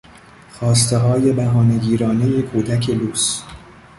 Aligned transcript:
خواستههای 0.51 1.33
بهانه 1.33 1.77
گیرانهی 1.77 2.41
کودک 2.41 2.89
لوس 2.89 3.41